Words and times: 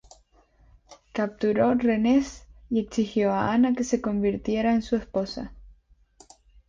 Capturó 1.13 1.75
Rennes 1.75 2.47
y 2.71 2.79
exigió 2.79 3.33
a 3.33 3.53
Ana 3.53 3.75
que 3.75 3.83
se 3.83 4.01
convirtiera 4.01 4.73
en 4.73 4.81
su 4.81 4.95
esposa. 4.95 5.53